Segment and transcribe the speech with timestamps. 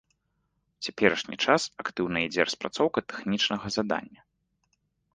[0.77, 4.21] У цяперашні час актыўна ідзе распрацоўка тэхнічнага задання.